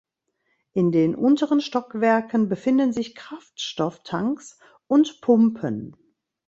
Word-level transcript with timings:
In 0.73 0.91
den 0.91 1.13
unteren 1.13 1.61
Stockwerken 1.61 2.49
befinden 2.49 2.91
sich 2.91 3.13
Kraftstofftanks 3.13 4.57
und 4.87 5.21
Pumpen. 5.21 5.95